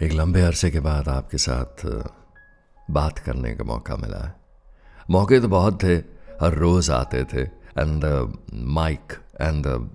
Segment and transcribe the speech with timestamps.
[0.00, 1.84] एक लंबे अरसे के बाद आपके साथ
[2.90, 4.34] बात करने का मौका मिला है।
[5.10, 5.94] मौके तो बहुत थे,
[6.40, 9.90] हर रोज़ आते थे and the mike and the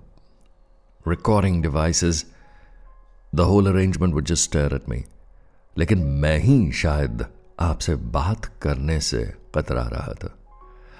[1.08, 2.24] recording devices
[3.34, 5.04] the whole arrangement would just stare at me
[5.76, 7.24] लेकिन मैं ही शायद
[7.60, 9.24] आपसे बात करने से
[9.54, 10.34] कतरा रहा था।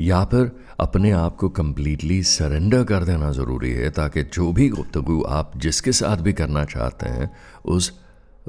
[0.00, 5.24] या फिर अपने आप को कंप्लीटली सरेंडर कर देना ज़रूरी है, ताकि जो भी गुफ्तगु
[5.28, 8.00] आप जिसके साथ भी करना चाहते हैं, उस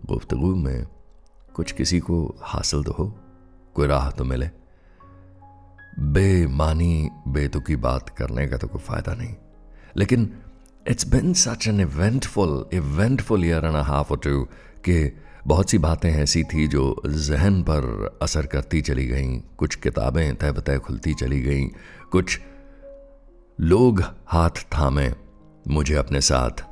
[0.06, 0.88] गुफ्तगु में
[1.54, 3.20] कुछ किसी को हासिल तो हो,
[3.76, 4.50] कोई राह तो मिले।
[6.00, 9.36] बेमानी बेतुकी बात करने का तो कोई फ़ायदा नहीं।
[9.98, 10.34] लेकिन
[10.88, 14.44] it's been such an eventful eventful year and half और टू
[14.86, 20.36] कि बहुत सी बातें ऐसी थी जो जहन पर असर करती चली गईं। कुछ किताबें
[20.36, 21.68] तय बतय खुलती चली गईं।
[22.12, 22.40] कुछ
[23.60, 25.12] लोग हाथ थामे,
[25.68, 26.64] मुझे अपने साथ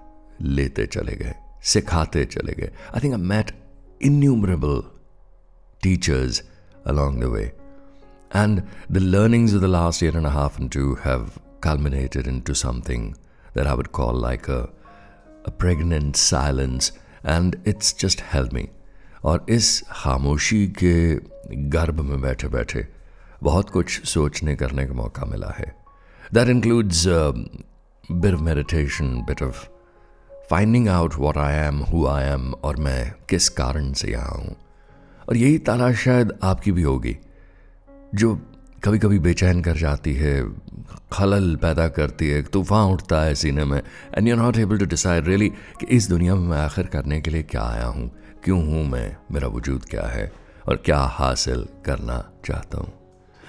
[0.41, 3.51] लेते चले गए, सिखाते चले गए। I think I met
[4.01, 4.83] innumerable
[5.83, 6.43] teachers
[6.87, 7.51] the way.
[8.33, 12.55] And the learnings of the last year and a half and two have culminated into
[12.55, 13.15] something
[13.55, 14.69] that I would call like a,
[15.45, 16.91] a pregnant silence,
[17.23, 18.67] and it's just helped me.
[19.23, 20.93] और इस खामोशी के
[21.71, 22.85] गर्भ में बैठे बैठे
[23.43, 25.73] बहुत कुछ सोचने करने का मौका मिला है
[26.33, 29.65] that includes bit of meditation bit of
[30.49, 34.55] finding out what I am who I am और मैं किस कारण से यहाँ हूँ
[35.29, 37.17] और यही तलाश शायद आपकी भी होगी
[38.15, 38.33] जो
[38.83, 40.33] कभी कभी बेचैन कर जाती है
[41.13, 45.27] खलल पैदा करती है तूफ़ान उठता है सीने में and you not able to decide
[45.27, 45.49] really
[45.79, 48.09] कि इस दुनिया में मैं आखिर करने के लिए क्या आया हूँ
[48.43, 50.31] क्यों हूँ मैं मेरा वजूद क्या है
[50.67, 52.91] और क्या हासिल करना चाहता हूँ।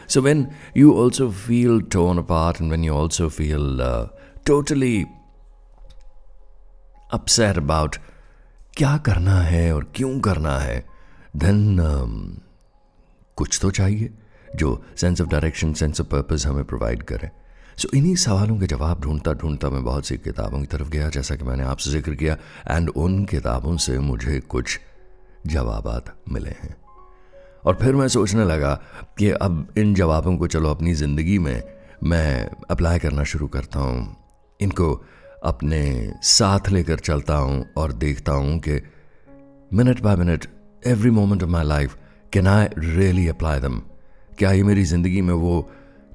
[0.08, 0.46] So when
[0.76, 3.82] you also feel torn apart and when you also feel
[4.46, 5.04] totally
[7.12, 7.96] upset about
[8.76, 10.84] क्या करना है और क्यों करना है
[11.36, 12.42] देन um,
[13.36, 14.10] कुछ तो चाहिए।
[14.56, 17.30] जो sense of direction sense of purpose हमें प्रोवाइड करे।
[17.78, 21.08] सो so, इन्हीं सवालों के जवाब ढूंढता ढूंढता मैं बहुत सी किताबों की तरफ़ गया
[21.08, 22.36] जैसा कि मैंने आपसे ज़िक्र किया
[22.70, 24.80] एंड उन किताबों से मुझे कुछ
[25.46, 26.02] जवाब
[26.32, 26.76] मिले हैं।
[27.64, 28.74] और फिर मैं सोचने लगा
[29.18, 31.62] कि अब इन जवाबों को चलो अपनी ज़िंदगी में
[32.04, 34.16] मैं अप्लाई करना शुरू करता हूँ।
[34.60, 35.04] इनको
[35.44, 38.80] अपने साथ लेकर चलता हूँ और देखता हूँ कि
[39.72, 40.46] minute by minute
[40.86, 41.96] every moment of my life
[42.32, 43.82] can I really apply them
[44.38, 45.70] क्या ये मेरी ज़िंदगी में वो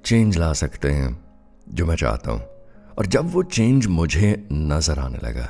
[0.06, 1.18] चेंज ला सकते हैं,
[1.70, 2.42] जो मैं चाहता हूँ।
[2.98, 5.50] और जब वो चेंज मुझे नज़र आने लगा,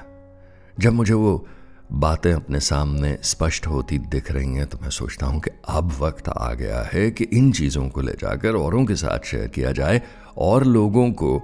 [0.79, 1.45] जब मुझे वो
[1.91, 6.29] बातें अपने सामने स्पष्ट होती दिख रही हैं तो मैं सोचता हूँ कि अब वक्त
[6.29, 10.01] आ गया है कि इन चीज़ों को ले जाकर औरों के साथ शेयर किया जाए
[10.37, 11.35] और लोगों को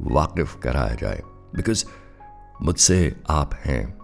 [0.00, 1.22] वाकिफ कराया जाए।
[1.54, 1.84] बिकॉज़
[2.62, 3.98] मुझसे आप हैं।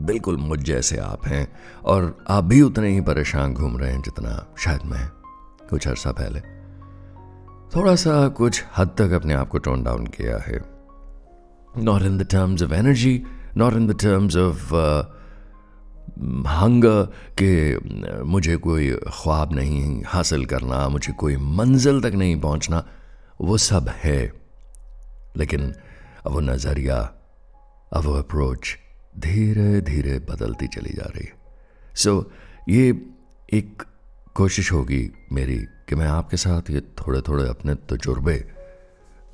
[0.00, 1.48] बिल्कुल मुझ जैसे आप हैं।
[1.84, 5.15] और आप भी उतने ही परेशान घूम रहे हैं जितना शायद मैं।
[5.70, 6.40] कुछ अर्सा पहले।
[7.76, 10.60] थोड़ा सा कुछ हद तक अपने आप को टोन डाउन किया है।
[11.78, 13.24] Not in the terms of energy
[13.56, 14.74] not in the terms of
[16.48, 16.84] हंग
[17.42, 17.78] के
[18.22, 22.86] मुझे कोई ख्वाब नहीं हासिल करना मुझे कोई मंजिल तक नहीं पहुँचना
[23.40, 24.32] वो सब है।
[25.36, 25.72] लेकिन
[26.26, 26.98] अब वो नज़रिया
[27.92, 28.76] अब वो अप्रोच
[29.18, 31.32] धीरे धीरे बदलती चली जा रही है।
[31.94, 32.24] सो so,
[32.68, 33.06] ये
[33.52, 33.82] एक
[34.36, 35.56] कोशिश होगी मेरी
[35.88, 38.34] कि मैं आपके साथ ये थोड़े थोड़े अपने तजुर्बे,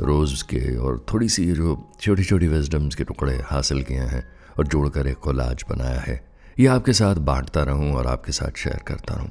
[0.00, 4.22] रोज़ के और थोड़ी सी जो छोटी छोटी विजडम्स के टुकड़े हासिल किए हैं
[4.58, 6.14] और जोड़कर एक कोलाज बनाया है।
[6.56, 9.30] ये आपके साथ बांटता रहूँ और आपके साथ शेयर करता रहूँ।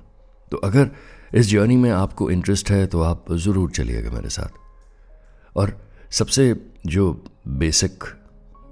[0.52, 0.90] तो अगर
[1.34, 5.78] इस जर्नी में आपको इंटरेस्ट है तो आप ज़रूर चलिएगा मेरे साथ। और
[6.12, 6.56] सबसे
[6.88, 7.12] जो
[7.48, 8.04] बेसिक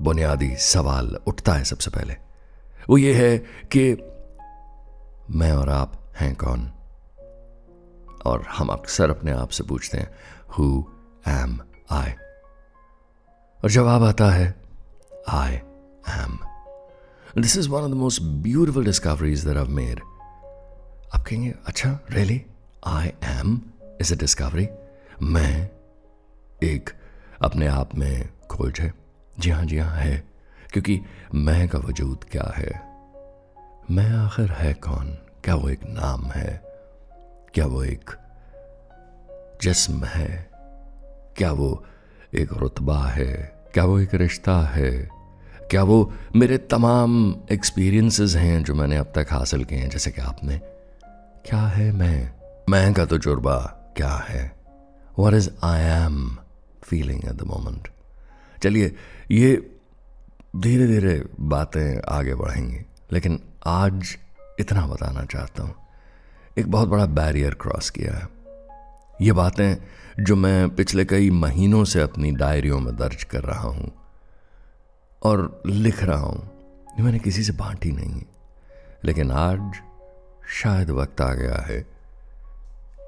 [0.01, 2.15] बुनियादी सवाल उठता है सबसे पहले,
[2.89, 3.37] वो ये है
[3.75, 3.87] कि
[5.31, 6.69] मैं और आप हैं कौन?
[8.25, 10.11] और हम अक्सर अपने आप से पूछते हैं
[10.57, 10.83] हु
[11.27, 11.59] एम
[11.91, 12.11] आई
[13.63, 14.55] और जवाब आता है
[15.29, 15.53] I
[16.09, 16.39] am
[17.41, 19.99] this is one of the most beautiful discoveries that I've made
[21.15, 22.45] आप कहेंगे अच्छा really
[22.87, 23.61] I am
[24.01, 24.67] is a discovery
[25.21, 25.69] मैं
[26.63, 26.89] एक
[27.41, 28.93] अपने आप में खोज है?
[29.39, 30.27] जी हाँ जी हाँ है।
[30.73, 31.01] क्योंकि
[31.35, 32.81] मैं का वजूद क्या है?
[33.91, 35.17] मैं आखिर है कौन?
[35.43, 36.68] क्या वो एक नाम है?
[37.53, 38.11] क्या वो एक
[39.61, 40.49] जिस्म है?
[41.37, 41.85] क्या वो
[42.35, 43.55] एक रुतबा है?
[43.73, 45.09] क्या वो एक रिश्ता है?
[45.71, 49.89] क्या वो मेरे तमाम एक्सपीरियंसेस हैं जो मैंने अब तक हासिल किए हैं?
[49.89, 50.61] जैसे कि आपने,
[51.45, 52.31] क्या है मैं?
[52.69, 53.57] मैं का तजुर्बा
[53.97, 54.55] क्या है?
[55.19, 56.37] What is I am
[56.83, 57.87] feeling at the moment
[58.63, 58.95] चलिए,
[59.31, 59.71] ये
[60.55, 64.17] धीरे धीरे बातें आगे बढ़ेंगी, लेकिन आज
[64.59, 65.75] इतना बताना चाहता हूँ।
[66.59, 68.27] एक बहुत बड़ा बैरियर क्रॉस किया है।
[69.21, 69.75] ये बातें
[70.23, 73.91] जो मैं पिछले कई महीनों से अपनी डायरियों में दर्ज कर रहा हूँ
[75.23, 76.51] और लिख रहा हूँ
[76.99, 78.21] मैंने किसी से बांटी नहीं
[79.03, 79.71] लेकिन आज
[80.63, 81.85] शायद वक्त आ गया है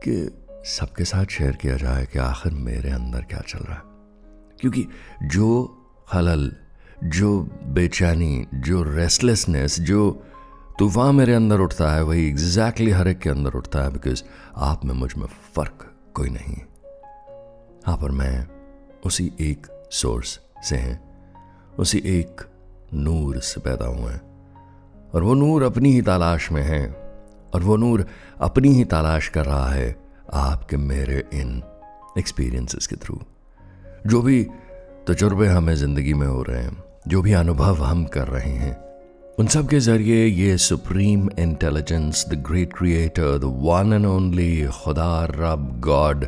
[0.08, 3.82] कि सबके साथ शेयर किया जाए कि आखिर मेरे अंदर क्या चल रहा है।
[4.62, 4.88] क्योंकि
[5.24, 5.78] जो
[6.10, 6.52] खलल,
[7.04, 10.26] जो बेचैनी, जो रेस्टलेसनेस जो
[10.82, 14.24] तूफ़ान मेरे अंदर उठता है, वही एग्जैक्टली हर एक के अंदर उठता है बिकॉज़
[14.58, 16.56] आप में, मुझमें फ़र्क कोई नहीं
[17.88, 18.48] आप और मैं
[19.06, 21.00] उसी एक सोर्स से हैं,
[21.80, 22.42] उसी एक
[22.94, 24.22] नूर से पैदा हुए हैं,
[25.14, 26.86] और वो नूर अपनी ही तलाश में है,
[27.54, 28.08] और वो नूर
[28.42, 29.96] अपनी ही तलाश कर रहा है
[30.34, 31.64] आपके, मेरे इन
[32.18, 33.22] एक्सपीरियंसेस के थ्रू
[34.08, 34.44] जो भी
[35.08, 38.91] तजुर्बे हमें ज़िंदगी में हो रहे हैं, जो भी अनुभव हम कर रहे हैं
[39.40, 45.26] उन सब के ज़रिए ये supreme intelligence the great creator the one and only खुदा
[45.26, 46.26] रब गॉड,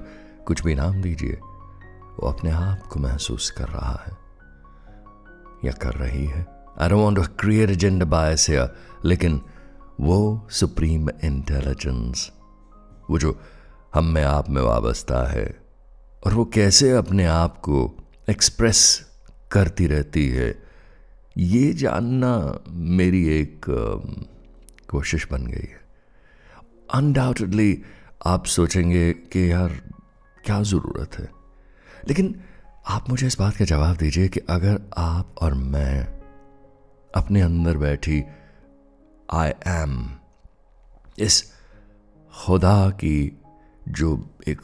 [0.48, 4.16] कुछ भी नाम दीजिए, वो अपने आप को महसूस कर रहा है
[5.66, 6.46] या कर रही है।
[6.82, 8.50] I don't want to create agenda bias
[9.06, 9.42] लेकिन
[10.02, 12.30] वो सुप्रीम इंटेलिजेंस
[13.10, 13.40] वो जो
[13.94, 15.48] हम में आप में वाबस्ता है,
[16.26, 17.90] और वो कैसे अपने आप को
[18.30, 19.02] एक्सप्रेस
[19.52, 20.73] करती रहती है
[21.38, 23.66] ये जानना मेरी एक
[24.90, 25.82] कोशिश बन गई है।
[26.94, 27.84] अनडाउटेडली
[28.26, 29.70] आप सोचेंगे कि यार
[30.46, 31.30] क्या ज़रूरत है।
[32.08, 32.42] लेकिन
[32.88, 36.22] आप मुझे इस बात का जवाब दीजिए कि अगर आप और मैं
[37.16, 38.24] अपने अंदर बैठी
[39.34, 40.12] आई एम
[41.20, 41.54] इस
[42.46, 43.42] खुदा की
[43.90, 44.62] जो एक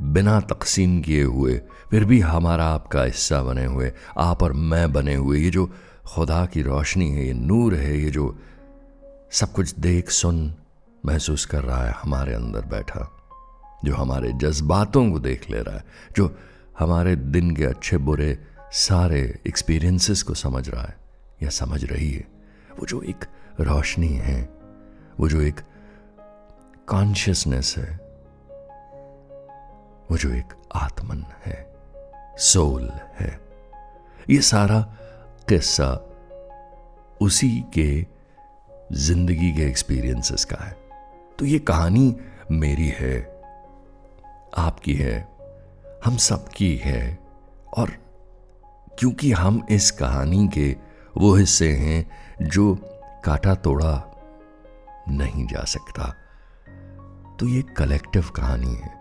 [0.00, 1.60] बिना तकसीम किए हुए,
[1.90, 5.74] फिर भी हमारा आपका हिस्सा बने हुए, आप और मैं बने हुए, ये जो
[6.06, 8.38] खुदा की रोशनी है, ये नूर है, ये जो
[9.32, 10.54] सब कुछ देख, सुन,
[11.06, 13.10] महसूस कर रहा है, हमारे अंदर बैठा,
[13.84, 15.84] जो हमारे जज्बातों को देख ले रहा है,
[16.16, 16.36] जो
[16.78, 18.38] हमारे दिन के अच्छे, बुरे,
[18.72, 20.96] सारे एक्सपीरियंसेस को समझ रहा है,
[21.42, 22.28] या समझ रही है,
[22.80, 23.24] वो जो एक
[23.60, 24.50] रोशनी है,
[25.20, 25.60] वो जो एक
[26.88, 27.96] कॉन्शियसनेस है,
[30.10, 30.44] वो जो एक
[30.74, 31.74] आत्मन है
[32.38, 33.40] सोल है,
[34.30, 34.96] ये सारा
[35.50, 35.90] किस्सा
[37.20, 38.06] उसी के
[38.96, 40.76] ज़िंदगी के एक्सपीरियंसेस का है।
[41.38, 42.14] तो ये कहानी
[42.50, 43.18] मेरी है,
[44.58, 45.28] आपकी है,
[46.04, 47.18] हम सबकी है
[47.76, 47.90] और
[48.98, 50.70] क्योंकि हम इस कहानी के
[51.16, 52.74] वो हिस्से हैं जो
[53.24, 53.94] काटा तोड़ा
[55.08, 56.08] नहीं जा सकता
[57.38, 58.92] तो ये कलेक्टिव कहानी है।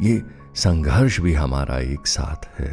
[0.00, 0.22] ये
[0.56, 2.72] संघर्ष भी हमारा एक साथ है।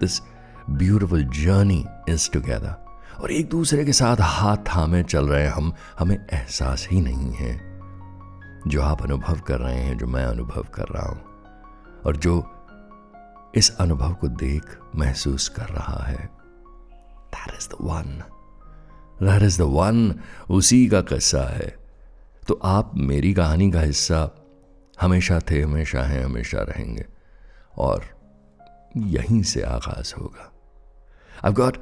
[0.00, 0.20] This
[0.70, 2.86] beautiful journey is together
[3.20, 7.70] और एक दूसरे के साथ हाथ थामे चल रहे हम, हमें एहसास ही नहीं है
[8.66, 11.22] जो आप अनुभव कर रहे हैं, जो मैं अनुभव कर रहा हूँ।
[12.06, 12.50] और जो
[13.54, 16.30] इस अनुभव को देख महसूस कर रहा है।
[17.16, 18.22] That is the one
[19.26, 21.76] that is the one उसी का किस्सा है।
[22.48, 24.30] तो आप मेरी कहानी का हिस्सा
[25.00, 27.06] हमेशा थे, हमेशा हैं, हमेशा रहेंगे।
[27.78, 28.04] और
[28.96, 30.49] यहीं से आगाज़ होगा।
[31.42, 31.78] I've got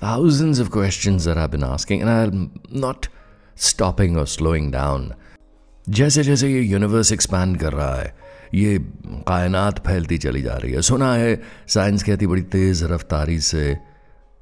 [0.00, 3.08] thousands of questions that I've been asking, and I'm not
[3.56, 5.12] stopping or slowing down.
[5.88, 8.14] जैसे जैसे ये यूनिवर्स एक्सपैंड कर रहा है
[8.54, 8.78] ये
[9.28, 11.34] कायनात फैलती चली जा रही है सुना है
[11.74, 13.76] साइंस कहती बड़ी तेज़ रफ्तारी से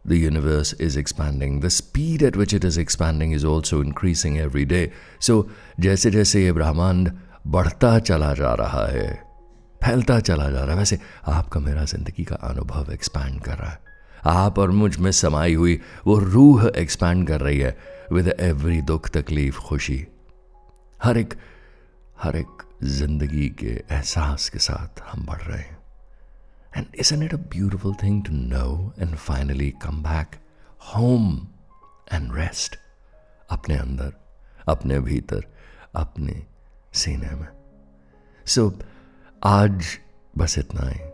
[0.04, 1.60] the universe is expanding.
[1.60, 4.90] The speed at which it is expanding is also increasing every day.
[5.20, 5.44] So,
[5.80, 7.10] जैसे जैसे ये ब्रह्मांड
[7.46, 9.08] बढ़ता चला जा रहा है
[9.84, 13.91] फैलता चला जा रहा है वैसे आपका मेरा ज़िंदगी का अनुभव एक्सपैंड कर रहा है
[14.24, 17.76] आप और मुझमें समाई हुई वो रूह एक्सपैंड कर रही है
[18.12, 20.06] विद एवरी दुख तकलीफ़ खुशी।
[21.02, 21.34] हर एक
[22.22, 25.78] हर एक ज़िंदगी के एहसास के साथ हम बढ़ रहे हैं।
[26.76, 30.36] And is an it a beautiful thing to know and finally come back
[30.94, 31.48] home
[32.12, 32.78] and rest
[33.50, 34.12] अपने अंदर
[34.68, 35.44] अपने भीतर
[35.94, 36.42] अपने
[36.92, 37.48] सीने में।
[38.46, 38.82] सो so,
[39.44, 39.98] आज
[40.38, 41.11] बस इतना ही।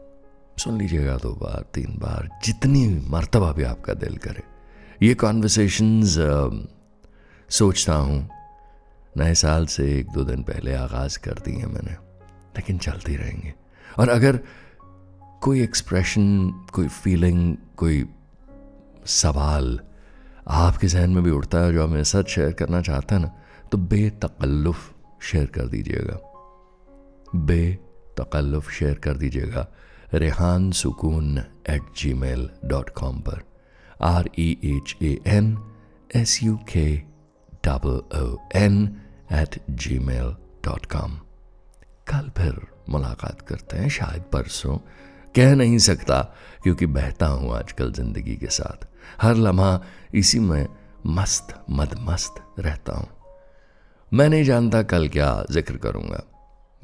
[0.58, 4.42] सुन लीजिएगा दो बार, तीन बार, जितनी मरतबा भी आपका दिल करे।
[5.02, 6.16] ये कॉन्वर्सेशंस
[7.50, 8.28] सोचता हूँ।
[9.16, 11.92] नए साल से एक दो दिन पहले आगाज़ कर दी है मैंने,
[12.56, 13.54] लेकिन चलती रहेंगे।
[13.98, 14.40] और अगर
[15.42, 18.04] कोई एक्सप्रेशन कोई फीलिंग कोई
[19.06, 19.78] सवाल
[20.48, 23.30] आपके जहन में भी उठता है, जो आप मेरे साथ शेयर करना चाहते हैं ना
[23.72, 26.18] तो बेतकल्लुफ़ शेयर कर दीजिएगा।
[27.34, 29.66] बेतकल्लुफ़ शेयर कर दीजिएगा।
[30.14, 31.38] Rehan Sukoon
[31.68, 33.42] at gmail dot com पर।
[34.00, 35.56] R E H A N
[36.16, 36.84] S U K
[37.66, 38.78] double O N
[39.32, 39.58] at
[39.98, 40.30] gmail
[40.64, 41.16] dot com
[42.08, 44.76] कल फिर मुलाकात करते हैं, शायद परसों।
[45.36, 46.20] कह नहीं सकता,
[46.62, 48.86] क्योंकि बहता हूँ आजकल ज़िंदगी के साथ।
[49.22, 49.80] हर लम्हा
[50.14, 50.66] इसी में
[51.06, 53.08] मस्त मद मस्त रहता हूँ।
[54.12, 56.24] मैं नहीं जानता कल क्या ज़िक्र करूँगा।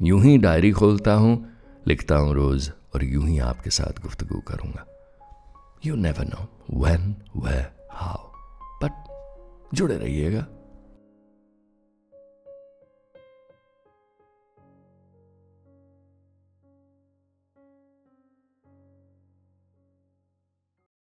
[0.01, 1.45] यूँ ही डायरी खोलता हूँ,
[1.87, 4.85] लिखता हूँ रोज़। और यूँ ही आपके साथ गुफ्तगु करूँगा।
[5.85, 6.43] You never know
[6.81, 7.55] when way
[7.91, 8.27] how
[8.83, 10.45] but जुड़े रहिएगा।